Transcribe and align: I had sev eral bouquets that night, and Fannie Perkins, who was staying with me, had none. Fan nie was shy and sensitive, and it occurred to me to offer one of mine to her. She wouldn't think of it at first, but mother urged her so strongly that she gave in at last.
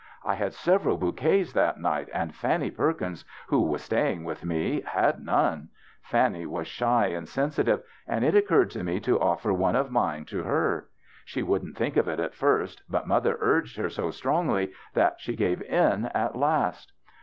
I 0.25 0.33
had 0.33 0.55
sev 0.55 0.81
eral 0.81 0.99
bouquets 0.99 1.53
that 1.53 1.79
night, 1.79 2.09
and 2.11 2.33
Fannie 2.33 2.71
Perkins, 2.71 3.23
who 3.49 3.61
was 3.61 3.83
staying 3.83 4.23
with 4.23 4.43
me, 4.43 4.81
had 4.83 5.23
none. 5.23 5.69
Fan 6.01 6.31
nie 6.33 6.47
was 6.47 6.65
shy 6.65 7.05
and 7.09 7.27
sensitive, 7.29 7.83
and 8.07 8.25
it 8.25 8.33
occurred 8.33 8.71
to 8.71 8.83
me 8.83 8.99
to 9.01 9.19
offer 9.21 9.53
one 9.53 9.75
of 9.75 9.91
mine 9.91 10.25
to 10.25 10.41
her. 10.41 10.87
She 11.23 11.43
wouldn't 11.43 11.77
think 11.77 11.97
of 11.97 12.07
it 12.07 12.19
at 12.19 12.33
first, 12.33 12.81
but 12.89 13.05
mother 13.07 13.37
urged 13.41 13.77
her 13.77 13.91
so 13.91 14.09
strongly 14.09 14.71
that 14.95 15.17
she 15.21 15.35
gave 15.35 15.61
in 15.61 16.05
at 16.05 16.35
last. 16.35 16.93